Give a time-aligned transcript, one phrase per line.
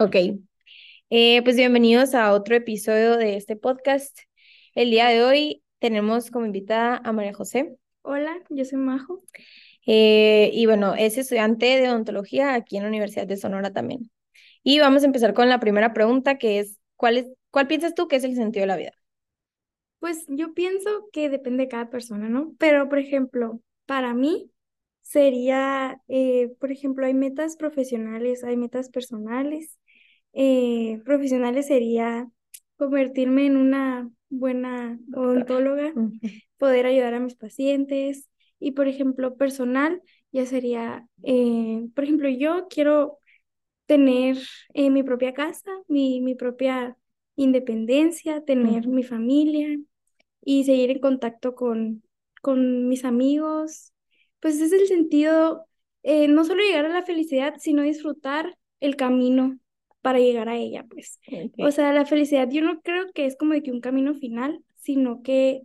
[0.00, 0.14] Ok,
[1.10, 4.16] eh, pues bienvenidos a otro episodio de este podcast.
[4.76, 7.76] El día de hoy tenemos como invitada a María José.
[8.02, 9.24] Hola, yo soy Majo.
[9.86, 14.08] Eh, y bueno, es estudiante de odontología aquí en la Universidad de Sonora también.
[14.62, 18.06] Y vamos a empezar con la primera pregunta, que es, ¿cuál, es, ¿cuál piensas tú
[18.06, 18.92] que es el sentido de la vida?
[19.98, 22.54] Pues yo pienso que depende de cada persona, ¿no?
[22.60, 24.52] Pero, por ejemplo, para mí
[25.08, 29.78] sería, eh, por ejemplo, hay metas profesionales, hay metas personales.
[30.34, 32.28] Eh, profesionales sería
[32.76, 35.94] convertirme en una buena odontóloga,
[36.58, 38.28] poder ayudar a mis pacientes.
[38.60, 40.02] Y, por ejemplo, personal
[40.32, 43.18] ya sería, eh, por ejemplo, yo quiero
[43.86, 44.38] tener
[44.74, 46.96] eh, mi propia casa, mi, mi propia
[47.36, 49.78] independencia, tener mi familia
[50.42, 52.02] y seguir en contacto con,
[52.42, 53.92] con mis amigos.
[54.40, 55.66] Pues es el sentido,
[56.04, 59.58] no solo llegar a la felicidad, sino disfrutar el camino
[60.00, 61.20] para llegar a ella, pues.
[61.58, 64.62] O sea, la felicidad yo no creo que es como de que un camino final,
[64.76, 65.62] sino que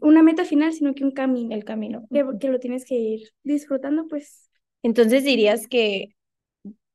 [0.00, 1.54] una meta final, sino que un camino.
[1.54, 2.06] El camino.
[2.12, 4.50] Que, que lo tienes que ir disfrutando, pues.
[4.82, 6.14] Entonces dirías que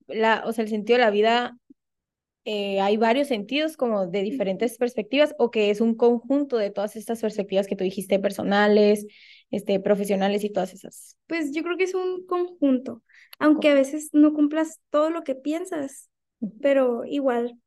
[0.08, 1.58] la, o sea, el sentido de la vida
[2.46, 6.96] eh, hay varios sentidos como de diferentes perspectivas o que es un conjunto de todas
[6.96, 9.06] estas perspectivas que tú dijiste personales,
[9.52, 11.18] este, profesionales y todas esas.
[11.28, 13.04] Pues yo creo que es un conjunto,
[13.40, 16.10] aunque a veces no cumplas todo lo que piensas,
[16.62, 17.58] pero igual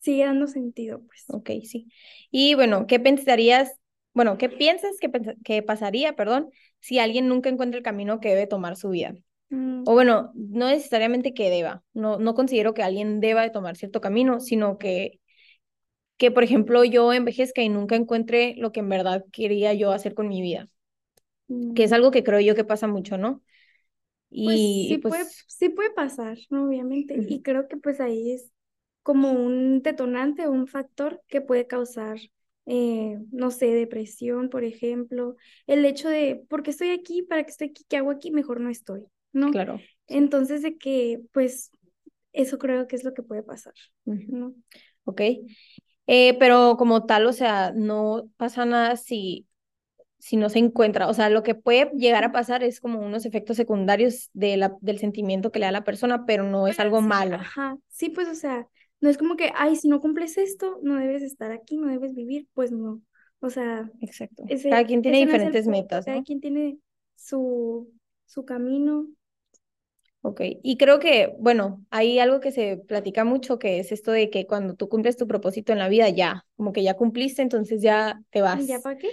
[0.00, 1.24] sigue dando sentido, pues.
[1.28, 1.88] Ok, sí.
[2.30, 3.72] Y bueno, ¿qué pensarías,
[4.14, 5.10] bueno, qué piensas que,
[5.44, 9.14] que pasaría, perdón, si alguien nunca encuentra el camino que debe tomar su vida?
[9.50, 9.82] Mm.
[9.86, 14.00] O bueno, no necesariamente que deba, no, no considero que alguien deba de tomar cierto
[14.00, 15.20] camino, sino que,
[16.16, 20.14] que, por ejemplo, yo envejezca y nunca encuentre lo que en verdad quería yo hacer
[20.14, 20.68] con mi vida,
[21.74, 21.94] que es mm.
[21.94, 23.42] algo que creo yo que pasa mucho, ¿no?
[24.28, 27.16] Pues y sí, puede, pues sí puede pasar, obviamente.
[27.28, 28.50] Y creo que pues ahí es
[29.02, 32.18] como un detonante o un factor que puede causar,
[32.66, 35.36] eh, no sé, depresión, por ejemplo.
[35.66, 37.22] El hecho de, porque estoy aquí?
[37.22, 37.84] ¿Para qué estoy aquí?
[37.88, 38.32] ¿Qué hago aquí?
[38.32, 39.52] Mejor no estoy, ¿no?
[39.52, 39.80] Claro.
[40.08, 41.70] Entonces de que, pues,
[42.32, 43.74] eso creo que es lo que puede pasar,
[44.04, 44.54] ¿no?
[45.04, 45.20] Ok.
[46.08, 49.46] Eh, pero como tal, o sea, no pasa nada si
[50.18, 51.08] si no se encuentra.
[51.08, 54.76] O sea, lo que puede llegar a pasar es como unos efectos secundarios de la,
[54.80, 57.36] del sentimiento que le da la persona, pero no es algo malo.
[57.36, 58.66] Ajá, sí, pues, o sea,
[59.00, 62.14] no es como que, ay, si no cumples esto, no debes estar aquí, no debes
[62.14, 63.02] vivir, pues no.
[63.40, 64.44] O sea, exacto.
[64.70, 66.06] cada quien tiene diferentes metas.
[66.06, 66.78] Cada quien tiene
[67.14, 67.92] su,
[68.24, 69.06] su camino.
[70.22, 74.28] Ok, y creo que, bueno, hay algo que se platica mucho, que es esto de
[74.28, 77.80] que cuando tú cumples tu propósito en la vida, ya, como que ya cumpliste, entonces
[77.80, 78.66] ya te vas.
[78.66, 79.08] ¿Ya para qué?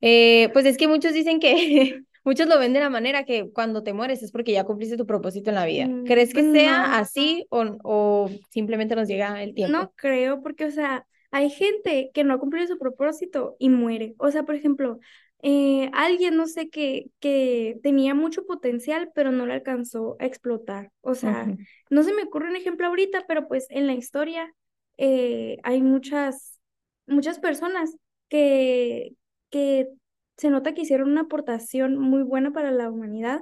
[0.00, 3.82] Eh, pues es que muchos dicen que, muchos lo ven de la manera que cuando
[3.82, 5.86] te mueres es porque ya cumpliste tu propósito en la vida.
[5.86, 9.76] Mm, ¿Crees que sea así o, o simplemente nos llega el tiempo?
[9.76, 14.14] No creo, porque, o sea, hay gente que no cumple su propósito y muere.
[14.18, 14.98] O sea, por ejemplo,
[15.42, 20.90] eh, alguien, no sé, que, que tenía mucho potencial, pero no le alcanzó a explotar.
[21.00, 21.46] O sea,
[21.88, 24.52] no se me ocurre un ejemplo ahorita, pero pues en la historia
[24.98, 26.60] eh, hay muchas,
[27.06, 27.96] muchas personas
[28.28, 29.12] que,
[29.50, 29.88] que
[30.36, 33.40] se nota que hicieron una aportación muy buena para la humanidad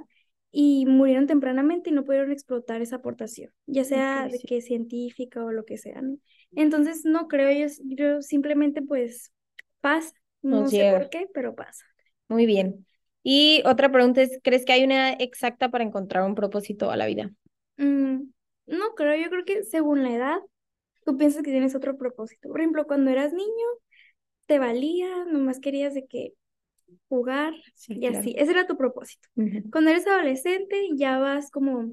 [0.51, 5.51] y murieron tempranamente y no pudieron explotar esa aportación, ya sea de que científica o
[5.51, 6.01] lo que sea.
[6.55, 9.31] Entonces, no creo, yo, yo simplemente pues
[9.79, 10.11] pasa,
[10.41, 11.85] no sé por qué, pero pasa.
[12.27, 12.85] Muy bien.
[13.23, 16.97] Y otra pregunta es, ¿crees que hay una edad exacta para encontrar un propósito a
[16.97, 17.31] la vida?
[17.77, 18.29] Mm,
[18.67, 20.39] no creo, yo creo que según la edad,
[21.05, 22.49] tú piensas que tienes otro propósito.
[22.49, 23.67] Por ejemplo, cuando eras niño,
[24.49, 26.33] te valía, nomás querías de que
[27.07, 27.53] jugar
[27.87, 28.35] y así.
[28.37, 29.29] Ese era tu propósito.
[29.71, 31.91] Cuando eres adolescente ya vas como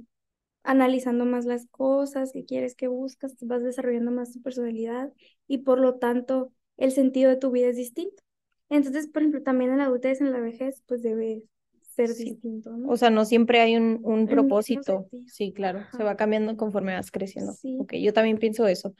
[0.65, 5.13] analizando más las cosas que quieres, que buscas, vas desarrollando más tu personalidad
[5.47, 8.23] y por lo tanto el sentido de tu vida es distinto.
[8.71, 11.43] Entonces, por ejemplo, también en la adultez, en la vejez, pues debe
[11.95, 12.89] ser distinto, ¿no?
[12.89, 15.07] O sea, no siempre hay un, un propósito.
[15.27, 17.53] Sí, claro, se va cambiando conforme vas creciendo.
[17.53, 17.77] Sí.
[17.81, 18.95] Ok, yo también pienso eso.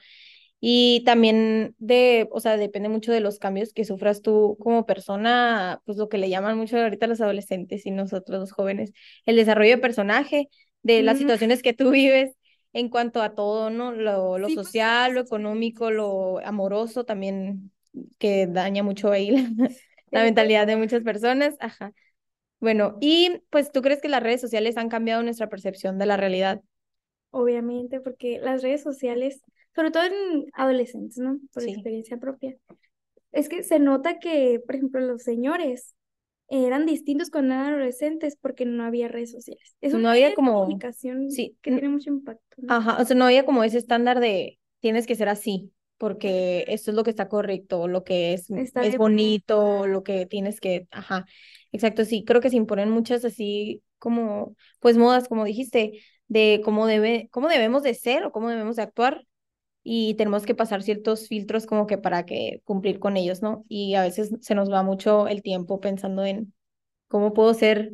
[0.59, 5.81] Y también de, o sea, depende mucho de los cambios que sufras tú como persona,
[5.85, 8.91] pues lo que le llaman mucho ahorita los adolescentes y nosotros los jóvenes,
[9.25, 10.49] el desarrollo de personaje,
[10.81, 12.33] de las situaciones que tú vives
[12.73, 13.91] en cuanto a todo, ¿no?
[13.91, 17.71] Lo, lo pues, social, lo económico, lo amoroso también,
[18.17, 19.39] que daña mucho ahí la,
[20.11, 21.55] la mentalidad de muchas personas.
[21.59, 21.93] Ajá.
[22.59, 26.17] Bueno, y pues tú crees que las redes sociales han cambiado nuestra percepción de la
[26.17, 26.61] realidad.
[27.29, 29.43] Obviamente, porque las redes sociales
[29.77, 31.39] sobre todo en adolescentes, ¿no?
[31.53, 32.57] Por experiencia propia.
[33.31, 35.93] Es que se nota que, por ejemplo, los señores
[36.47, 39.75] eran distintos cuando eran adolescentes porque no había redes sociales.
[39.79, 41.55] Eso no había como comunicación sí.
[41.61, 42.57] que tiene mucho impacto.
[42.67, 46.89] Ajá, o sea, no había como ese estándar de tienes que ser así porque esto
[46.89, 51.27] es lo que está correcto, lo que es, es bonito, lo que tienes que, ajá,
[51.71, 56.87] exacto, sí, creo que se imponen muchas así como, pues modas, como dijiste, de cómo
[56.87, 59.27] debe, cómo debemos de ser o cómo debemos de actuar
[59.89, 63.63] y tenemos que pasar ciertos filtros como que para que cumplir con ellos, ¿no?
[63.69, 66.53] Y a veces se nos va mucho el tiempo pensando en
[67.07, 67.93] cómo puedo ser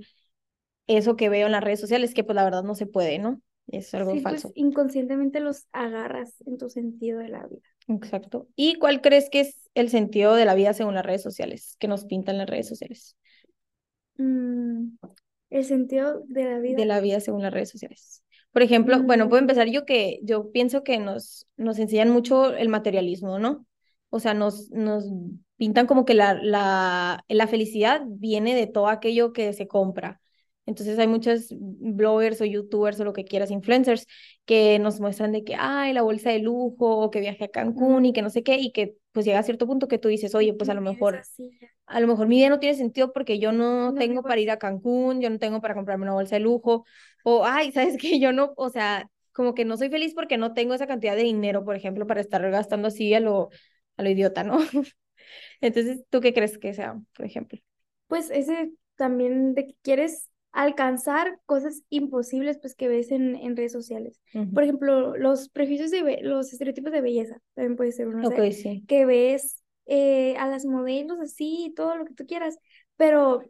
[0.87, 3.39] eso que veo en las redes sociales, que pues la verdad no se puede, ¿no?
[3.67, 4.51] Es algo pues, falso.
[4.55, 7.61] inconscientemente los agarras en tu sentido de la vida.
[7.87, 8.47] Exacto.
[8.55, 11.87] ¿Y cuál crees que es el sentido de la vida según las redes sociales, que
[11.87, 13.15] nos pintan las redes sociales?
[14.17, 14.95] Mm,
[15.51, 16.75] el sentido de la vida.
[16.75, 18.22] De la vida según las redes sociales.
[18.53, 19.45] Por ejemplo, bueno, puedo mm.
[19.45, 23.65] empezar yo que yo pienso que nos, nos enseñan mucho el materialismo, ¿no?
[24.09, 25.05] O sea, nos, nos
[25.57, 30.21] pintan como que la, la, la felicidad viene de todo aquello que se compra.
[30.65, 34.05] Entonces hay muchos bloggers o youtubers o lo que quieras, influencers,
[34.45, 38.05] que nos muestran de que, ay, la bolsa de lujo, o que viaje a Cancún
[38.05, 40.35] y que no sé qué, y que pues llega a cierto punto que tú dices,
[40.35, 41.21] oye, pues a lo mejor,
[41.85, 44.57] a lo mejor mi vida no tiene sentido porque yo no, tengo para ir a
[44.57, 46.85] Cancún, yo no tengo para comprarme una bolsa de lujo,
[47.23, 48.19] o, ay, ¿sabes qué?
[48.19, 51.23] Yo no, o sea, como que no soy feliz porque no tengo esa cantidad de
[51.23, 53.49] dinero, por ejemplo, para estar gastando así a lo,
[53.97, 54.57] a lo idiota, ¿no?
[55.61, 57.59] Entonces, ¿tú qué crees que sea, por ejemplo?
[58.07, 63.71] Pues ese también de que quieres alcanzar cosas imposibles pues que ves en, en redes
[63.71, 64.21] sociales.
[64.53, 68.29] Por ejemplo, los prejuicios de los estereotipos de belleza, también puede ser uno,
[68.87, 72.59] que ves eh, a las modelos así, todo lo que tú quieras,
[72.97, 73.41] pero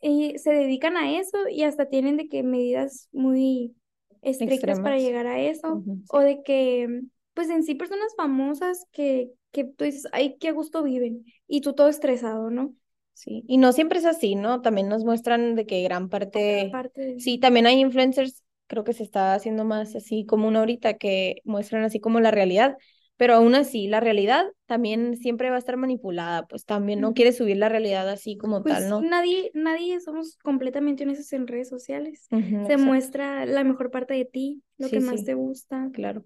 [0.00, 3.74] eh, se dedican a eso y hasta tienen de que medidas muy
[4.22, 7.02] estrictas para llegar a eso, o de que,
[7.34, 11.72] pues en sí, personas famosas que, que tú dices, ay, qué gusto viven, y tú
[11.72, 12.74] todo estresado, ¿no?
[13.14, 14.62] Sí, y no siempre es así, ¿no?
[14.62, 16.70] También nos muestran de que gran parte,
[17.18, 21.84] sí, también hay influencers, creo que se está haciendo más así común ahorita, que muestran
[21.84, 22.76] así como la realidad,
[23.20, 27.32] pero aún así la realidad también siempre va a estar manipulada, pues también no quiere
[27.32, 29.02] subir la realidad así como pues tal, ¿no?
[29.02, 32.28] Nadie, nadie somos completamente honestos en redes sociales.
[32.30, 35.90] se muestra la mejor parte de ti, lo que más te gusta.
[35.92, 36.24] Claro.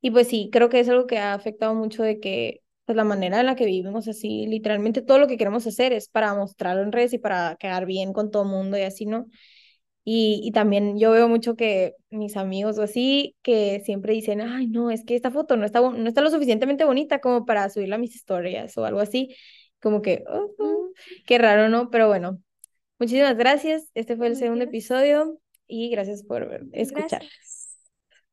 [0.00, 3.04] Y pues sí, creo que es algo que ha afectado mucho de que pues la
[3.04, 6.82] manera en la que vivimos así, literalmente todo lo que queremos hacer es para mostrarlo
[6.82, 9.26] en redes y para quedar bien con todo el mundo y así, ¿no?
[10.04, 14.66] Y, y también yo veo mucho que mis amigos o así, que siempre dicen, ay,
[14.66, 17.96] no, es que esta foto no está, no está lo suficientemente bonita como para subirla
[17.96, 19.34] a mis historias o algo así,
[19.80, 20.90] como que, oh, oh,
[21.26, 21.90] qué raro, ¿no?
[21.90, 22.40] Pero bueno,
[22.98, 23.90] muchísimas gracias.
[23.94, 27.22] Este fue el segundo episodio y gracias por escuchar.